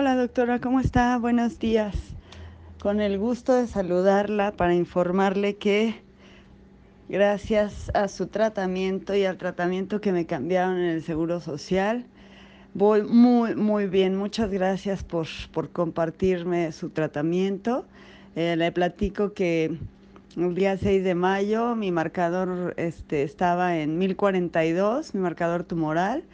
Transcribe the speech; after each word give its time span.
Hola 0.00 0.16
doctora, 0.16 0.60
¿cómo 0.60 0.80
está? 0.80 1.18
Buenos 1.18 1.58
días. 1.58 1.94
Con 2.80 3.02
el 3.02 3.18
gusto 3.18 3.52
de 3.52 3.66
saludarla 3.66 4.50
para 4.50 4.74
informarle 4.74 5.56
que 5.56 5.94
gracias 7.10 7.90
a 7.92 8.08
su 8.08 8.28
tratamiento 8.28 9.14
y 9.14 9.26
al 9.26 9.36
tratamiento 9.36 10.00
que 10.00 10.10
me 10.10 10.24
cambiaron 10.24 10.78
en 10.78 10.86
el 10.86 11.02
Seguro 11.02 11.38
Social, 11.40 12.06
voy 12.72 13.02
muy, 13.02 13.54
muy 13.56 13.88
bien. 13.88 14.16
Muchas 14.16 14.50
gracias 14.50 15.04
por, 15.04 15.26
por 15.52 15.68
compartirme 15.68 16.72
su 16.72 16.88
tratamiento. 16.88 17.84
Eh, 18.36 18.56
le 18.56 18.72
platico 18.72 19.34
que 19.34 19.76
el 20.34 20.54
día 20.54 20.78
6 20.78 21.04
de 21.04 21.14
mayo 21.14 21.76
mi 21.76 21.92
marcador 21.92 22.72
este, 22.78 23.22
estaba 23.22 23.76
en 23.76 23.98
1042, 23.98 25.14
mi 25.14 25.20
marcador 25.20 25.64
tumoral 25.64 26.24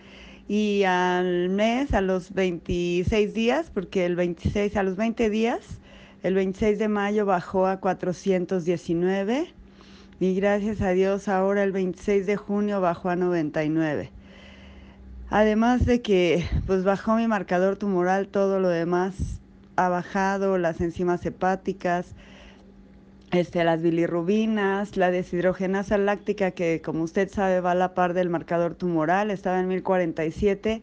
y 0.49 0.85
al 0.85 1.49
mes, 1.49 1.93
a 1.93 2.01
los 2.01 2.33
26 2.33 3.35
días, 3.35 3.71
porque 3.73 4.07
el 4.07 4.17
26, 4.17 4.77
a 4.77 4.83
los 4.83 4.97
20 4.97 5.29
días, 5.31 5.61
el 6.23 6.35
26 6.35 6.79
de 6.79 6.89
mayo 6.89 7.27
bajó 7.27 7.67
a 7.67 7.79
419 7.79 9.53
y 10.19 10.35
gracias 10.35 10.81
a 10.81 10.91
Dios 10.91 11.29
ahora 11.29 11.63
el 11.63 11.73
26 11.73 12.27
de 12.27 12.37
junio 12.37 12.81
bajó 12.81 13.11
a 13.11 13.17
99. 13.17 14.11
Además 15.29 15.85
de 15.85 16.01
que 16.03 16.47
pues 16.67 16.85
bajó 16.85 17.17
mi 17.17 17.27
marcador 17.27 17.77
tumoral, 17.77 18.29
todo 18.29 18.61
lo 18.61 18.69
demás 18.69 19.41
ha 19.75 19.89
bajado, 19.89 20.59
las 20.59 20.81
enzimas 20.81 21.27
hepáticas, 21.27 22.15
este, 23.33 23.65
las 23.65 23.83
bilirrubinas, 23.83 24.97
la 24.97 25.11
deshidrogenasa 25.11 25.99
láctica, 25.99 26.53
que 26.53 26.81
como 26.83 27.03
usted 27.03 27.29
sabe 27.29 27.61
va 27.61 27.73
a 27.73 27.75
la 27.75 27.95
par 27.95 28.15
del 28.15 28.29
marcador 28.31 28.75
tumoral, 28.75 29.31
estaba 29.31 29.59
en 29.59 29.69
1047 29.69 30.83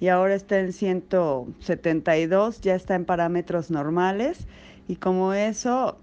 y 0.00 0.08
ahora 0.08 0.34
está 0.34 0.58
en 0.58 0.72
172, 0.72 2.60
ya 2.60 2.74
está 2.74 2.94
en 2.94 3.04
parámetros 3.04 3.70
normales. 3.70 4.46
Y 4.88 4.96
como 4.96 5.32
eso, 5.32 5.98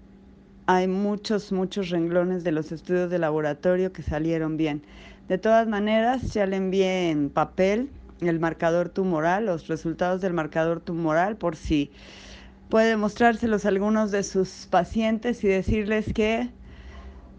hay 0.66 0.88
muchos, 0.88 1.52
muchos 1.52 1.90
renglones 1.90 2.44
de 2.44 2.52
los 2.52 2.72
estudios 2.72 3.10
de 3.10 3.18
laboratorio 3.18 3.92
que 3.92 4.02
salieron 4.02 4.56
bien. 4.56 4.82
De 5.28 5.36
todas 5.38 5.68
maneras, 5.68 6.32
ya 6.32 6.46
le 6.46 6.56
envié 6.56 7.10
en 7.10 7.30
papel 7.30 7.90
el 8.20 8.40
marcador 8.40 8.88
tumoral, 8.88 9.46
los 9.46 9.68
resultados 9.68 10.20
del 10.20 10.32
marcador 10.32 10.80
tumoral, 10.80 11.36
por 11.36 11.56
si 11.56 11.90
puede 12.70 12.96
mostrárselos 12.96 13.64
a 13.64 13.68
algunos 13.68 14.10
de 14.12 14.22
sus 14.22 14.66
pacientes 14.70 15.42
y 15.44 15.48
decirles 15.48 16.12
que 16.14 16.48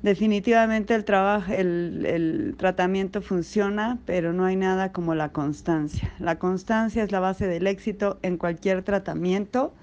definitivamente 0.04 0.94
el, 0.94 1.06
trabajo, 1.06 1.52
el, 1.54 2.06
el, 2.06 2.56
tratamiento 2.58 3.22
funciona, 3.22 4.00
pero 4.06 4.34
no 4.34 4.46
hay 4.46 4.58
nada 4.58 4.92
como 4.92 5.16
la 5.16 5.32
constancia. 5.32 6.12
La 6.20 6.38
constancia 6.38 7.04
es 7.04 7.12
la 7.12 7.20
base 7.20 7.48
del 7.48 7.66
éxito 7.68 8.20
en 8.22 8.38
cualquier 8.38 8.84
tratamiento, 8.84 9.74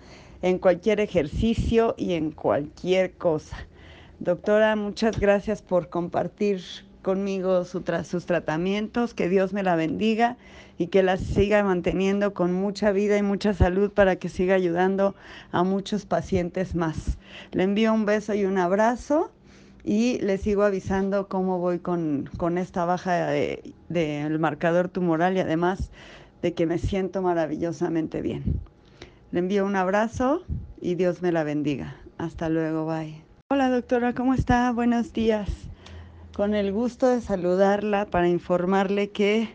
en 0.43 0.59
cualquier 0.59 1.01
ejercicio 1.01 1.95
y 1.97 2.13
en 2.13 2.31
cualquier 2.31 3.15
cosa. 3.15 3.57
Doctora, 4.21 4.77
muchas 4.77 5.19
gracias 5.19 5.63
por 5.63 5.89
compartir 5.89 6.61
conmigo 7.03 7.65
sus 7.65 8.27
tratamientos, 8.27 9.15
que 9.15 9.29
Dios 9.29 9.53
me 9.53 9.63
la 9.63 9.77
bendiga 9.77 10.37
y 10.79 10.89
que 10.89 11.03
la 11.03 11.17
siga 11.17 11.63
manteniendo 11.63 12.35
con 12.35 12.53
mucha 12.53 12.93
vida 12.93 13.17
y 13.17 13.23
mucha 13.23 13.55
salud 13.55 13.91
para 13.91 14.17
que 14.17 14.29
siga 14.29 14.55
ayudando 14.55 15.15
a 15.51 15.65
muchos 15.65 16.07
pacientes 16.07 16.75
más. 16.75 17.19
Le 17.53 17.65
envío 17.65 17.93
un 17.93 18.07
beso 18.07 18.35
y 18.35 18.45
un 18.45 18.59
abrazo 18.59 19.33
y 19.85 20.19
le 20.21 20.39
sigo 20.39 20.63
avisando 20.63 21.29
cómo 21.29 21.59
voy 21.59 21.79
con, 21.79 22.29
con 22.37 22.59
esta 22.59 22.85
baja 22.85 23.27
del 23.27 23.75
de, 23.89 24.29
de 24.29 24.39
marcador 24.39 24.89
tumoral 24.89 25.37
y 25.37 25.41
además 25.41 25.91
de 26.43 26.55
que 26.55 26.67
me 26.67 26.79
siento 26.79 27.23
maravillosamente 27.23 28.23
bien. 28.23 28.61
Le 29.31 29.41
envío 29.41 29.67
un 29.67 29.77
abrazo 29.77 30.43
y 30.81 30.95
Dios 30.95 31.23
me 31.23 31.33
la 31.33 31.45
bendiga. 31.45 31.97
Hasta 32.19 32.49
luego, 32.49 32.87
bye. 32.87 33.23
Hola 33.51 33.71
doctora, 33.71 34.15
¿cómo 34.15 34.35
está? 34.35 34.71
Buenos 34.73 35.13
días 35.13 35.69
con 36.39 36.55
el 36.55 36.71
gusto 36.71 37.09
de 37.09 37.21
saludarla 37.21 38.07
para 38.07 38.29
informarle 38.29 39.11
que 39.11 39.49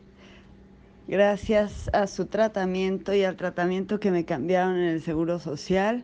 gracias 1.08 1.90
a 1.94 2.08
su 2.08 2.26
tratamiento 2.26 3.14
y 3.14 3.24
al 3.24 3.38
tratamiento 3.38 4.02
que 4.02 4.12
me 4.12 4.26
cambiaron 4.26 4.76
en 4.76 4.90
el 4.90 5.02
Seguro 5.02 5.40
Social, 5.40 6.04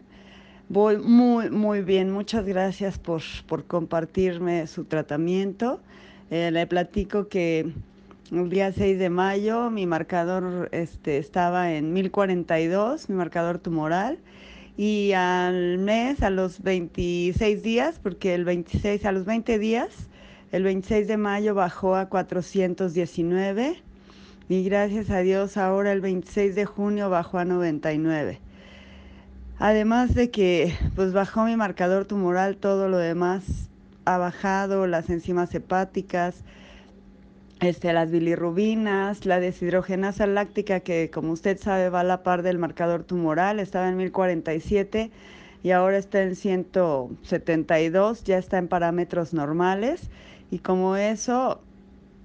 voy 0.69 0.95
muy, 0.95 1.49
muy 1.49 1.81
bien. 1.81 2.11
Muchas 2.11 2.45
gracias 2.45 2.97
por, 2.97 3.21
por 3.45 3.65
compartirme 3.65 4.67
su 4.67 4.85
tratamiento. 4.85 5.81
Eh, 6.31 6.49
le 6.49 6.65
platico 6.65 7.27
que 7.27 7.73
el 8.31 8.49
día 8.49 8.71
6 8.71 8.99
de 8.99 9.09
mayo 9.09 9.69
mi 9.69 9.85
marcador 9.85 10.69
este, 10.71 11.17
estaba 11.17 11.73
en 11.73 11.91
1042, 11.91 13.09
mi 13.09 13.15
marcador 13.17 13.59
tumoral. 13.59 14.17
Y 14.77 15.11
al 15.11 15.77
mes, 15.77 16.23
a 16.23 16.29
los 16.29 16.61
26 16.61 17.63
días, 17.63 17.99
porque 18.01 18.33
el 18.33 18.45
26, 18.45 19.05
a 19.05 19.11
los 19.11 19.25
20 19.25 19.59
días, 19.59 20.09
el 20.51 20.63
26 20.63 21.07
de 21.07 21.17
mayo 21.17 21.53
bajó 21.53 21.95
a 21.95 22.07
419 22.07 23.81
y 24.49 24.63
gracias 24.63 25.11
a 25.11 25.19
Dios 25.19 25.57
ahora 25.57 25.91
el 25.91 26.01
26 26.01 26.55
de 26.55 26.65
junio 26.65 27.09
bajó 27.09 27.37
a 27.37 27.45
99. 27.45 28.39
Además 29.59 30.15
de 30.15 30.31
que 30.31 30.73
pues 30.95 31.13
bajó 31.13 31.45
mi 31.45 31.55
marcador 31.55 32.05
tumoral, 32.05 32.57
todo 32.57 32.89
lo 32.89 32.97
demás 32.97 33.69
ha 34.05 34.17
bajado, 34.17 34.87
las 34.87 35.09
enzimas 35.09 35.53
hepáticas, 35.53 36.43
este, 37.59 37.93
las 37.93 38.09
bilirrubinas, 38.09 39.25
la 39.25 39.39
deshidrogenasa 39.39 40.25
láctica, 40.25 40.79
que 40.79 41.11
como 41.11 41.33
usted 41.33 41.59
sabe 41.59 41.89
va 41.89 41.99
a 41.99 42.05
la 42.05 42.23
par 42.23 42.41
del 42.41 42.57
marcador 42.57 43.03
tumoral, 43.03 43.59
estaba 43.59 43.89
en 43.89 43.97
1047 43.97 45.11
y 45.61 45.71
ahora 45.71 45.97
está 45.97 46.23
en 46.23 46.35
172, 46.35 48.23
ya 48.23 48.37
está 48.37 48.57
en 48.57 48.67
parámetros 48.67 49.33
normales. 49.33 50.09
Y 50.51 50.59
como 50.59 50.95
eso, 50.95 51.61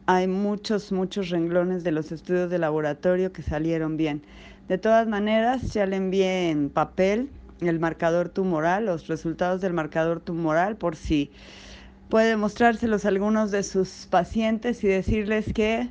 hay 0.07 0.27
muchos, 0.27 0.93
muchos 0.93 1.31
renglones 1.31 1.85
de 1.85 1.93
los 1.93 2.13
estudios 2.13 2.51
de 2.51 2.59
laboratorio 2.59 3.33
que 3.33 3.43
salieron 3.43 3.97
bien. 3.97 4.23
De 4.69 4.79
todas 4.79 5.07
maneras, 5.07 5.73
ya 5.73 5.87
le 5.87 5.97
envié 5.97 6.51
en 6.51 6.71
papel 6.71 7.31
el 7.61 7.79
marcador 7.81 8.29
tumoral, 8.29 8.87
los 8.87 9.07
resultados 9.09 9.61
del 9.61 9.73
marcador 9.73 10.21
tumoral, 10.21 10.77
por 10.77 10.97
si 10.97 11.31
puede 12.09 12.37
mostrárselos 12.37 13.05
algunos 13.05 13.51
de 13.51 13.63
sus 13.63 14.07
pacientes 14.11 14.83
y 14.85 14.89
decirles 14.89 15.53
que 15.53 15.91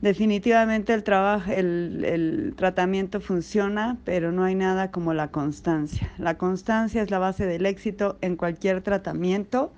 definitivamente 0.00 0.92
el, 0.92 1.02
trabajo, 1.02 1.50
el 1.50 2.54
tratamiento 2.56 3.20
funciona, 3.20 3.98
pero 4.04 4.32
no 4.32 4.44
hay 4.44 4.54
nada 4.54 4.90
como 4.90 5.14
la 5.14 5.30
constancia. 5.30 6.12
La 6.18 6.36
constancia 6.36 7.02
es 7.02 7.10
la 7.10 7.18
base 7.18 7.46
del 7.46 7.66
éxito 7.66 8.18
en 8.20 8.36
cualquier 8.36 8.82
tratamiento 8.82 9.72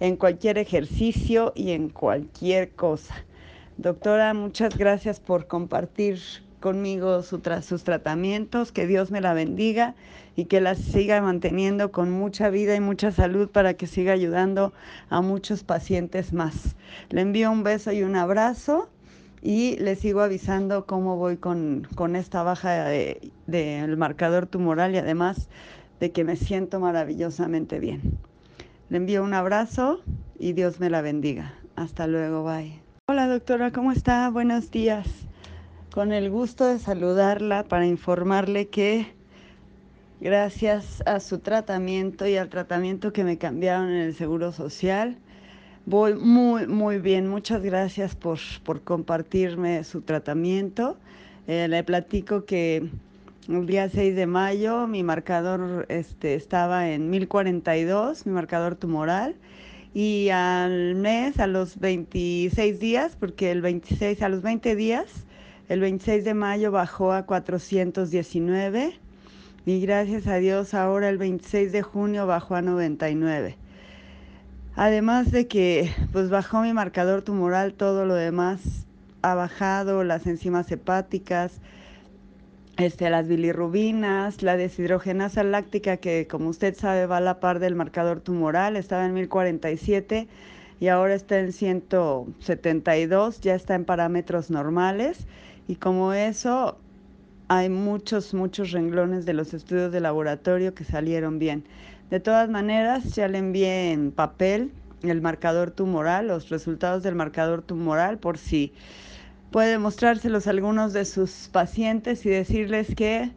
en 0.00 0.16
cualquier 0.16 0.58
ejercicio 0.58 1.52
y 1.54 1.70
en 1.70 1.90
cualquier 1.90 2.70
cosa. 2.72 3.14
Doctora, 3.76 4.34
muchas 4.34 4.76
gracias 4.76 5.20
por 5.20 5.46
compartir 5.46 6.18
conmigo 6.60 7.22
sus 7.22 7.84
tratamientos, 7.84 8.72
que 8.72 8.86
Dios 8.86 9.10
me 9.10 9.20
la 9.20 9.32
bendiga 9.32 9.94
y 10.36 10.44
que 10.44 10.60
la 10.60 10.74
siga 10.74 11.20
manteniendo 11.22 11.90
con 11.90 12.10
mucha 12.10 12.50
vida 12.50 12.74
y 12.76 12.80
mucha 12.80 13.12
salud 13.12 13.48
para 13.48 13.74
que 13.74 13.86
siga 13.86 14.12
ayudando 14.12 14.72
a 15.08 15.22
muchos 15.22 15.64
pacientes 15.64 16.32
más. 16.32 16.76
Le 17.08 17.22
envío 17.22 17.50
un 17.50 17.62
beso 17.62 17.92
y 17.92 18.02
un 18.02 18.16
abrazo 18.16 18.90
y 19.42 19.76
le 19.78 19.96
sigo 19.96 20.20
avisando 20.20 20.84
cómo 20.84 21.16
voy 21.16 21.38
con, 21.38 21.88
con 21.94 22.14
esta 22.14 22.42
baja 22.42 22.84
del 22.84 23.32
de, 23.46 23.86
de 23.86 23.96
marcador 23.96 24.46
tumoral 24.46 24.94
y 24.94 24.98
además 24.98 25.48
de 25.98 26.12
que 26.12 26.24
me 26.24 26.36
siento 26.36 26.80
maravillosamente 26.80 27.78
bien. 27.78 28.29
Le 28.90 28.96
envío 28.96 29.22
un 29.22 29.34
abrazo 29.34 30.00
y 30.36 30.52
Dios 30.52 30.80
me 30.80 30.90
la 30.90 31.00
bendiga. 31.00 31.54
Hasta 31.76 32.08
luego, 32.08 32.42
bye. 32.42 32.72
Hola 33.08 33.28
doctora, 33.28 33.70
¿cómo 33.70 33.92
está? 33.92 34.28
Buenos 34.30 34.72
días. 34.72 35.06
Con 35.94 36.12
el 36.12 36.28
gusto 36.28 36.66
de 36.66 36.80
saludarla 36.80 37.62
para 37.62 37.86
informarle 37.86 38.66
que 38.66 39.06
gracias 40.20 41.04
a 41.06 41.20
su 41.20 41.38
tratamiento 41.38 42.26
y 42.26 42.36
al 42.36 42.48
tratamiento 42.48 43.12
que 43.12 43.22
me 43.22 43.38
cambiaron 43.38 43.90
en 43.90 43.98
el 43.98 44.14
Seguro 44.16 44.50
Social, 44.50 45.18
voy 45.86 46.14
muy, 46.14 46.66
muy 46.66 46.98
bien. 46.98 47.28
Muchas 47.28 47.62
gracias 47.62 48.16
por, 48.16 48.40
por 48.64 48.82
compartirme 48.82 49.84
su 49.84 50.02
tratamiento. 50.02 50.96
Eh, 51.46 51.68
le 51.68 51.84
platico 51.84 52.44
que 52.44 52.90
el 53.48 53.66
día 53.66 53.88
6 53.88 54.14
de 54.14 54.26
mayo 54.26 54.86
mi 54.86 55.02
marcador 55.02 55.86
este, 55.88 56.34
estaba 56.34 56.90
en 56.90 57.10
1042, 57.10 58.26
mi 58.26 58.32
marcador 58.32 58.76
tumoral. 58.76 59.34
Y 59.92 60.28
al 60.28 60.94
mes, 60.94 61.40
a 61.40 61.48
los 61.48 61.80
26 61.80 62.78
días, 62.78 63.16
porque 63.18 63.50
el 63.50 63.60
26, 63.60 64.22
a 64.22 64.28
los 64.28 64.42
20 64.42 64.76
días, 64.76 65.26
el 65.68 65.80
26 65.80 66.24
de 66.24 66.34
mayo 66.34 66.70
bajó 66.70 67.12
a 67.12 67.26
419 67.26 68.98
y 69.66 69.80
gracias 69.80 70.26
a 70.26 70.36
Dios 70.36 70.74
ahora 70.74 71.08
el 71.08 71.18
26 71.18 71.72
de 71.72 71.82
junio 71.82 72.26
bajó 72.26 72.54
a 72.54 72.62
99. 72.62 73.56
Además 74.76 75.30
de 75.30 75.46
que 75.46 75.92
pues 76.12 76.30
bajó 76.30 76.62
mi 76.62 76.72
marcador 76.72 77.22
tumoral, 77.22 77.74
todo 77.74 78.06
lo 78.06 78.14
demás 78.14 78.86
ha 79.22 79.34
bajado, 79.34 80.04
las 80.04 80.26
enzimas 80.26 80.70
hepáticas, 80.70 81.60
este, 82.80 83.10
las 83.10 83.28
bilirrubinas, 83.28 84.42
la 84.42 84.56
deshidrogenasa 84.56 85.44
láctica, 85.44 85.98
que 85.98 86.26
como 86.26 86.48
usted 86.48 86.74
sabe 86.74 87.06
va 87.06 87.18
a 87.18 87.20
la 87.20 87.38
par 87.38 87.58
del 87.58 87.74
marcador 87.74 88.20
tumoral, 88.20 88.76
estaba 88.76 89.04
en 89.04 89.12
1047 89.12 90.28
y 90.80 90.88
ahora 90.88 91.14
está 91.14 91.38
en 91.38 91.52
172, 91.52 93.40
ya 93.40 93.54
está 93.54 93.74
en 93.74 93.84
parámetros 93.84 94.50
normales 94.50 95.26
y 95.68 95.76
como 95.76 96.14
eso 96.14 96.78
hay 97.48 97.68
muchos, 97.68 98.32
muchos 98.32 98.70
renglones 98.70 99.26
de 99.26 99.34
los 99.34 99.52
estudios 99.52 99.92
de 99.92 100.00
laboratorio 100.00 100.74
que 100.74 100.84
salieron 100.84 101.38
bien. 101.38 101.64
De 102.08 102.18
todas 102.18 102.48
maneras, 102.48 103.14
ya 103.14 103.28
le 103.28 103.38
envié 103.38 103.92
en 103.92 104.10
papel 104.10 104.72
el 105.02 105.20
marcador 105.20 105.70
tumoral, 105.70 106.28
los 106.28 106.48
resultados 106.48 107.02
del 107.02 107.14
marcador 107.14 107.62
tumoral 107.62 108.18
por 108.18 108.38
si 108.38 108.72
puede 109.50 109.78
mostrárselos 109.78 110.46
algunos 110.46 110.92
de 110.92 111.04
sus 111.04 111.48
pacientes 111.52 112.24
y 112.24 112.30
decirles 112.30 112.94
que 112.94 113.30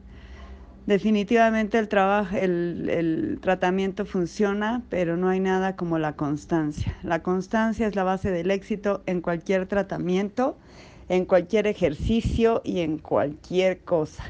definitivamente 0.86 1.80
el, 1.80 1.88
trabajo, 1.88 2.36
el, 2.36 3.40
tratamiento 3.42 4.06
funciona, 4.06 4.84
pero 4.90 5.18
no 5.18 5.30
hay 5.30 5.40
nada 5.40 5.76
como 5.76 5.98
la 5.98 6.16
constancia. 6.16 6.96
La 7.04 7.24
constancia 7.24 7.88
es 7.88 7.96
la 7.96 8.04
base 8.04 8.32
del 8.32 8.52
éxito 8.52 9.02
en 9.06 9.22
cualquier 9.22 9.68
tratamiento, 9.68 10.58
en 11.10 11.26
cualquier 11.26 11.68
ejercicio 11.68 12.62
y 12.64 12.80
en 12.82 12.98
cualquier 12.98 13.80
cosa. 13.80 14.24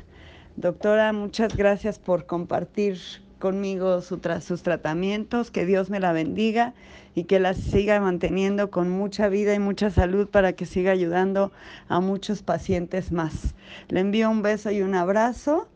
Doctora, 0.56 1.12
muchas 1.14 1.56
gracias 1.58 1.98
por 1.98 2.26
compartir 2.26 3.00
conmigo 3.44 4.00
sus 4.00 4.64
tratamientos, 4.64 5.52
que 5.52 5.66
Dios 5.66 5.90
me 5.90 6.00
la 6.00 6.14
bendiga 6.14 6.74
y 7.14 7.26
que 7.26 7.42
la 7.42 7.54
siga 7.54 8.00
manteniendo 8.00 8.72
con 8.72 8.90
mucha 8.90 9.28
vida 9.28 9.54
y 9.54 9.60
mucha 9.60 9.90
salud 9.90 10.30
para 10.30 10.54
que 10.54 10.66
siga 10.66 10.94
ayudando 10.94 11.52
a 11.90 12.00
muchos 12.00 12.42
pacientes 12.42 13.12
más. 13.12 13.54
Le 13.90 14.00
envío 14.00 14.32
un 14.32 14.44
beso 14.44 14.72
y 14.72 14.82
un 14.82 14.96
abrazo 14.96 15.68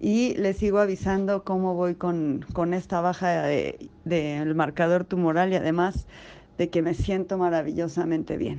y 0.00 0.34
le 0.34 0.52
sigo 0.52 0.80
avisando 0.80 1.44
cómo 1.44 1.74
voy 1.74 1.94
con, 1.94 2.44
con 2.54 2.74
esta 2.74 3.00
baja 3.00 3.44
del 3.44 3.88
de, 4.04 4.52
marcador 4.56 5.04
tumoral 5.04 5.52
y 5.52 5.54
además 5.54 6.08
de 6.58 6.70
que 6.70 6.82
me 6.82 6.92
siento 6.92 7.38
maravillosamente 7.38 8.36
bien. 8.36 8.58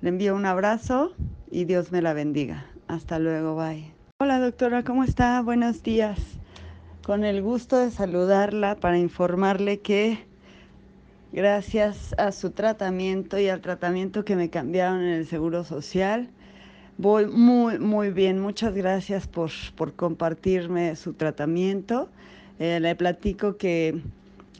Le 0.00 0.08
envío 0.08 0.34
un 0.34 0.46
abrazo 0.46 1.12
y 1.50 1.66
Dios 1.66 1.92
me 1.92 2.00
la 2.00 2.14
bendiga. 2.14 2.64
Hasta 2.88 3.18
luego, 3.18 3.54
bye. 3.54 3.92
Hola 4.18 4.38
doctora, 4.38 4.82
¿cómo 4.82 5.04
está? 5.04 5.42
Buenos 5.42 5.82
días 5.82 6.35
con 7.06 7.22
el 7.22 7.40
gusto 7.40 7.78
de 7.78 7.92
saludarla 7.92 8.74
para 8.74 8.98
informarle 8.98 9.78
que 9.78 10.18
gracias 11.32 12.12
a 12.18 12.32
su 12.32 12.50
tratamiento 12.50 13.38
y 13.38 13.48
al 13.48 13.60
tratamiento 13.60 14.24
que 14.24 14.34
me 14.34 14.50
cambiaron 14.50 15.02
en 15.02 15.12
el 15.12 15.26
Seguro 15.28 15.62
Social, 15.62 16.28
voy 16.98 17.26
muy, 17.26 17.78
muy 17.78 18.10
bien. 18.10 18.40
Muchas 18.40 18.74
gracias 18.74 19.28
por, 19.28 19.52
por 19.76 19.94
compartirme 19.94 20.96
su 20.96 21.12
tratamiento. 21.12 22.08
Eh, 22.58 22.80
le 22.80 22.96
platico 22.96 23.56
que 23.56 24.00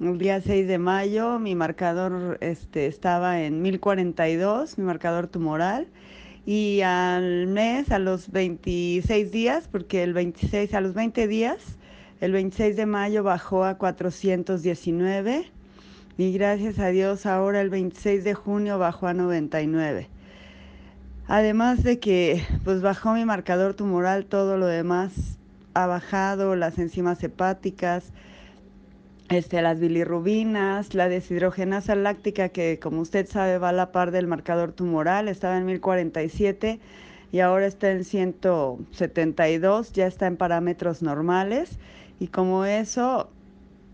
el 0.00 0.18
día 0.18 0.40
6 0.40 0.68
de 0.68 0.78
mayo 0.78 1.40
mi 1.40 1.56
marcador 1.56 2.38
este, 2.40 2.86
estaba 2.86 3.42
en 3.42 3.60
1042, 3.60 4.78
mi 4.78 4.84
marcador 4.84 5.26
tumoral. 5.26 5.88
Y 6.46 6.82
al 6.82 7.48
mes, 7.48 7.90
a 7.90 7.98
los 7.98 8.30
26 8.30 9.32
días, 9.32 9.66
porque 9.66 10.04
el 10.04 10.12
26, 10.12 10.74
a 10.74 10.80
los 10.80 10.94
20 10.94 11.26
días, 11.26 11.76
el 12.20 12.32
26 12.32 12.76
de 12.76 12.86
mayo 12.86 13.22
bajó 13.22 13.64
a 13.64 13.76
419 13.76 15.50
y 16.16 16.32
gracias 16.32 16.78
a 16.78 16.88
Dios 16.88 17.26
ahora 17.26 17.60
el 17.60 17.68
26 17.68 18.24
de 18.24 18.32
junio 18.32 18.78
bajó 18.78 19.06
a 19.06 19.14
99. 19.14 20.08
Además 21.28 21.82
de 21.82 21.98
que 21.98 22.42
pues 22.64 22.80
bajó 22.80 23.12
mi 23.12 23.24
marcador 23.24 23.74
tumoral, 23.74 24.24
todo 24.24 24.56
lo 24.56 24.66
demás 24.66 25.38
ha 25.74 25.86
bajado, 25.86 26.56
las 26.56 26.78
enzimas 26.78 27.22
hepáticas, 27.22 28.12
este, 29.28 29.60
las 29.60 29.78
bilirrubinas, 29.78 30.94
la 30.94 31.08
deshidrogenasa 31.10 31.96
láctica 31.96 32.48
que 32.48 32.78
como 32.78 33.02
usted 33.02 33.28
sabe 33.28 33.58
va 33.58 33.70
a 33.70 33.72
la 33.72 33.92
par 33.92 34.10
del 34.10 34.26
marcador 34.26 34.72
tumoral, 34.72 35.28
estaba 35.28 35.58
en 35.58 35.66
1047 35.66 36.80
y 37.30 37.40
ahora 37.40 37.66
está 37.66 37.90
en 37.90 38.04
172, 38.04 39.92
ya 39.92 40.06
está 40.06 40.28
en 40.28 40.38
parámetros 40.38 41.02
normales 41.02 41.78
y 42.18 42.28
como 42.28 42.64
eso, 42.64 43.30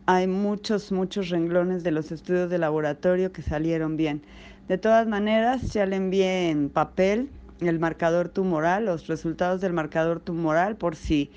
hay 0.07 0.27
muchos, 0.27 0.93
muchos 0.93 1.29
renglones 1.29 1.83
de 1.83 1.91
los 1.91 2.13
estudios 2.13 2.51
de 2.51 2.59
laboratorio 2.59 3.33
que 3.33 3.43
salieron 3.43 3.97
bien. 3.97 4.23
De 4.69 4.79
todas 4.79 5.07
maneras, 5.07 5.73
ya 5.73 5.87
le 5.87 5.97
envié 5.97 6.51
en 6.51 6.71
papel 6.71 7.31
el 7.61 7.79
marcador 7.79 8.29
tumoral, 8.29 8.87
los 8.87 9.07
resultados 9.07 9.61
del 9.61 9.73
marcador 9.73 10.21
tumoral, 10.21 10.77
por 10.77 10.97
si 10.97 11.31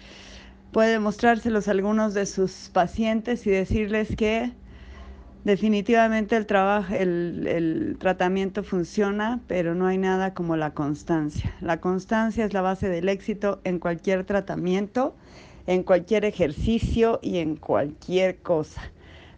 puede 0.71 0.99
mostrárselos 0.99 1.67
algunos 1.67 2.13
de 2.13 2.25
sus 2.25 2.69
pacientes 2.73 3.45
y 3.47 3.51
decirles 3.51 4.15
que 4.15 4.51
definitivamente 5.43 6.35
el, 6.35 6.45
trabajo, 6.45 6.93
el, 6.93 7.47
el 7.47 7.97
tratamiento 7.99 8.63
funciona, 8.63 9.39
pero 9.47 9.75
no 9.75 9.87
hay 9.87 9.97
nada 9.97 10.33
como 10.33 10.55
la 10.55 10.73
constancia. 10.73 11.53
La 11.61 11.79
constancia 11.79 12.45
es 12.45 12.53
la 12.53 12.61
base 12.61 12.89
del 12.89 13.09
éxito 13.09 13.61
en 13.63 13.79
cualquier 13.79 14.25
tratamiento 14.25 15.15
en 15.67 15.83
cualquier 15.83 16.25
ejercicio 16.25 17.19
y 17.21 17.37
en 17.37 17.55
cualquier 17.55 18.37
cosa. 18.37 18.81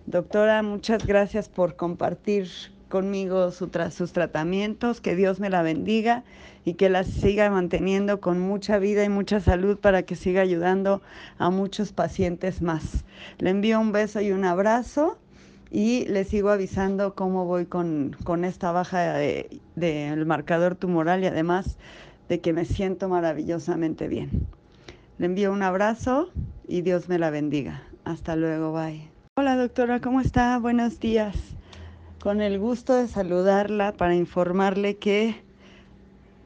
Doctora, 0.05 0.63
muchas 0.63 1.05
gracias 1.05 1.49
por 1.49 1.75
compartir 1.75 2.47
conmigo 2.89 3.51
sus 3.51 4.13
tratamientos, 4.13 5.01
que 5.01 5.15
Dios 5.15 5.39
me 5.39 5.49
la 5.49 5.61
bendiga 5.61 6.23
y 6.63 6.75
que 6.75 6.89
la 6.89 7.03
siga 7.03 7.49
manteniendo 7.49 8.21
con 8.21 8.39
mucha 8.39 8.79
vida 8.79 9.03
y 9.03 9.09
mucha 9.09 9.39
salud 9.39 9.77
para 9.77 10.03
que 10.03 10.15
siga 10.15 10.41
ayudando 10.41 11.01
a 11.37 11.49
muchos 11.49 11.91
pacientes 11.91 12.61
más. 12.61 13.05
Le 13.39 13.49
envío 13.49 13.79
un 13.79 13.91
beso 13.91 14.21
y 14.21 14.31
un 14.31 14.45
abrazo 14.45 15.17
y 15.69 16.05
le 16.05 16.23
sigo 16.23 16.49
avisando 16.49 17.13
cómo 17.13 17.45
voy 17.45 17.65
con, 17.65 18.15
con 18.23 18.45
esta 18.45 18.71
baja 18.71 19.13
del 19.13 19.61
de, 19.75 20.15
de 20.15 20.25
marcador 20.25 20.75
tumoral 20.75 21.23
y 21.23 21.27
además 21.27 21.77
de 22.29 22.39
que 22.39 22.53
me 22.53 22.65
siento 22.65 23.09
maravillosamente 23.09 24.07
bien. 24.07 24.47
Le 25.19 25.25
envío 25.25 25.51
un 25.51 25.63
abrazo 25.63 26.29
y 26.67 26.81
Dios 26.81 27.09
me 27.09 27.17
la 27.17 27.31
bendiga. 27.31 27.81
Hasta 28.03 28.35
luego, 28.35 28.71
bye. 28.71 29.09
Hola 29.35 29.55
doctora, 29.55 29.99
¿cómo 29.99 30.21
está? 30.21 30.59
Buenos 30.59 30.99
días. 30.99 31.35
Con 32.19 32.39
el 32.39 32.59
gusto 32.59 32.93
de 32.93 33.07
saludarla 33.07 33.93
para 33.93 34.13
informarle 34.13 34.97
que 34.97 35.35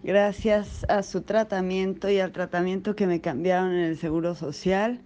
gracias 0.04 0.86
a 0.88 1.04
su 1.04 1.22
tratamiento 1.22 2.10
y 2.10 2.20
al 2.20 2.32
tratamiento 2.32 2.96
que 2.96 3.08
me 3.08 3.20
cambiaron 3.20 3.74
en 3.74 3.80
el 3.80 3.98
Seguro 3.98 4.36
Social, 4.36 5.02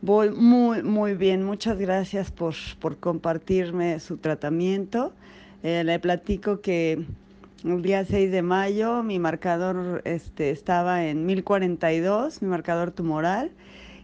voy 0.00 0.30
muy, 0.30 0.82
muy 0.82 1.14
bien. 1.14 1.44
Muchas 1.44 1.76
gracias 1.76 2.30
por, 2.30 2.54
por 2.80 2.96
compartirme 2.96 4.00
su 4.00 4.16
tratamiento. 4.16 5.12
Eh, 5.62 5.84
le 5.84 5.98
platico 5.98 6.62
que 6.62 7.04
el 7.64 7.80
día 7.80 8.04
6 8.04 8.30
de 8.30 8.42
mayo 8.42 9.02
mi 9.02 9.18
marcador 9.18 10.02
este, 10.04 10.50
estaba 10.50 11.06
en 11.06 11.24
1042, 11.24 12.42
mi 12.42 12.48
marcador 12.48 12.90
tumoral. 12.90 13.52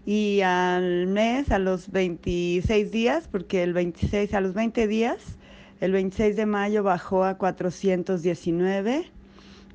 Y 0.06 0.40
al 0.40 1.06
mes, 1.06 1.50
a 1.50 1.58
los 1.58 1.90
26 1.90 2.90
días, 2.90 3.28
porque 3.30 3.62
el 3.62 3.74
26, 3.74 4.32
a 4.32 4.40
los 4.40 4.54
20 4.54 4.86
días, 4.86 5.36
el 5.80 5.92
26 5.92 6.36
de 6.36 6.46
mayo 6.46 6.82
bajó 6.82 7.24
a 7.24 7.34
419. 7.36 9.10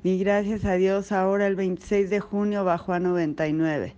Y 0.02 0.18
gracias 0.18 0.64
a 0.64 0.74
Dios 0.74 1.12
ahora 1.12 1.46
el 1.46 1.54
26 1.54 2.10
de 2.10 2.18
junio 2.20 2.64
bajó 2.64 2.92
a 2.92 2.98
99. 2.98 3.94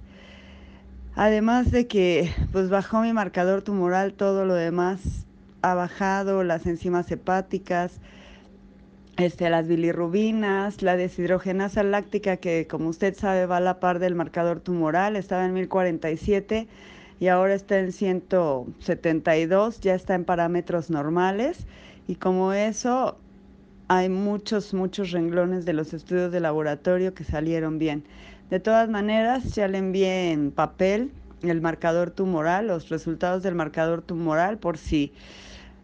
Además 1.15 1.71
de 1.71 1.87
que 1.87 2.31
pues 2.53 2.69
bajó 2.69 3.01
mi 3.01 3.13
marcador 3.15 3.63
tumoral, 3.63 4.13
todo 4.13 4.45
lo 4.45 4.55
demás 4.55 5.27
ha 5.63 5.75
bajado, 5.75 6.45
las 6.45 6.67
enzimas 6.67 7.11
hepáticas, 7.11 8.01
este, 9.19 9.51
las 9.51 9.67
bilirrubinas, 9.67 10.81
la 10.81 10.97
deshidrogenasa 10.97 11.83
láctica, 11.83 12.37
que 12.37 12.69
como 12.69 12.89
usted 12.89 13.15
sabe 13.17 13.47
va 13.47 13.57
a 13.57 13.61
la 13.61 13.81
par 13.81 13.99
del 13.99 14.15
marcador 14.15 14.61
tumoral, 14.61 15.17
estaba 15.17 15.45
en 15.45 15.55
1047 15.55 16.69
y 17.19 17.27
ahora 17.27 17.55
está 17.55 17.81
en 17.81 17.91
172, 17.91 19.81
ya 19.81 19.97
está 19.97 20.15
en 20.15 20.25
parámetros 20.25 20.89
normales 20.89 21.67
y 22.07 22.15
como 22.15 22.53
eso 22.53 23.19
hay 23.89 24.09
muchos, 24.09 24.73
muchos 24.73 25.11
renglones 25.11 25.65
de 25.65 25.73
los 25.73 25.93
estudios 25.95 26.31
de 26.31 26.39
laboratorio 26.39 27.13
que 27.13 27.25
salieron 27.25 27.79
bien. 27.79 28.05
De 28.51 28.61
todas 28.61 28.89
maneras, 28.89 29.55
ya 29.55 29.67
le 29.67 29.79
envié 29.79 30.31
en 30.31 30.53
papel 30.53 31.11
el 31.43 31.61
marcador 31.61 32.13
tumoral, 32.13 32.69
los 32.69 32.89
resultados 32.89 33.43
del 33.43 33.57
marcador 33.57 34.03
tumoral 34.03 34.59
por 34.59 34.79
si 34.79 35.13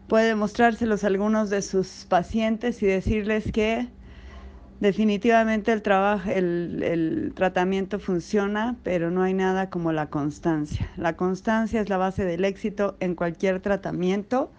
puede 0.07 0.35
mostrárselos 0.35 1.03
algunos 1.03 1.49
de 1.49 1.61
sus 1.61 2.05
pacientes 2.07 2.81
y 2.83 2.85
decirles 2.85 3.51
que 3.51 3.87
definitivamente 4.79 5.71
el, 5.71 5.81
trabajo, 5.81 6.29
el, 6.29 7.31
tratamiento 7.35 7.99
funciona, 7.99 8.75
pero 8.83 9.09
no 9.11 9.23
hay 9.23 9.33
nada 9.33 9.69
como 9.69 9.91
la 9.91 10.09
constancia. 10.09 10.91
La 10.97 11.15
constancia 11.15 11.81
es 11.81 11.89
la 11.89 11.97
base 11.97 12.25
del 12.25 12.45
éxito 12.45 12.95
en 12.99 13.15
cualquier 13.15 13.61
tratamiento, 13.61 14.51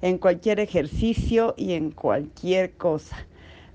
en 0.00 0.18
cualquier 0.18 0.60
ejercicio 0.60 1.54
y 1.56 1.72
en 1.72 1.90
cualquier 1.90 2.72
cosa. 2.72 3.16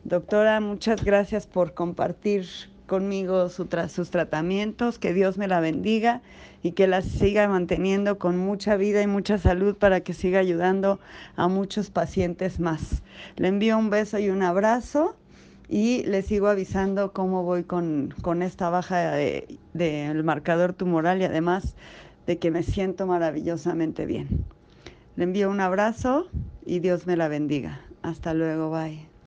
Doctora, 0.03 0.59
muchas 0.61 1.03
gracias 1.03 1.45
por 1.45 1.73
compartir 1.73 2.47
conmigo 2.89 3.47
sus 3.47 4.09
tratamientos, 4.09 4.99
que 4.99 5.13
Dios 5.13 5.37
me 5.37 5.47
la 5.47 5.61
bendiga 5.61 6.21
y 6.61 6.73
que 6.73 6.87
la 6.87 7.01
siga 7.01 7.47
manteniendo 7.47 8.17
con 8.17 8.37
mucha 8.37 8.75
vida 8.75 9.01
y 9.01 9.07
mucha 9.07 9.37
salud 9.37 9.77
para 9.77 10.01
que 10.01 10.13
siga 10.13 10.39
ayudando 10.39 10.99
a 11.37 11.47
muchos 11.47 11.89
pacientes 11.91 12.59
más. 12.59 13.01
Le 13.37 13.47
envío 13.47 13.77
un 13.77 13.89
beso 13.89 14.19
y 14.19 14.29
un 14.29 14.43
abrazo 14.43 15.15
y 15.69 16.03
le 16.03 16.23
sigo 16.23 16.47
avisando 16.47 17.13
cómo 17.13 17.43
voy 17.43 17.63
con, 17.63 18.13
esta 18.41 18.69
baja 18.69 19.13
del 19.73 20.23
marcador 20.25 20.73
tumoral 20.73 21.21
y 21.21 21.25
además 21.25 21.75
de 22.27 22.39
que 22.39 22.51
me 22.51 22.63
siento 22.63 23.07
maravillosamente 23.07 24.05
bien. 24.05 24.45
Le 25.15 25.23
envío 25.25 25.49
un 25.49 25.61
abrazo 25.61 26.27
y 26.65 26.79
Dios 26.79 27.07
me 27.07 27.15
la 27.15 27.27
bendiga. 27.27 27.81
Hasta 28.01 28.33
luego, 28.33 28.71
bye. 28.71 29.08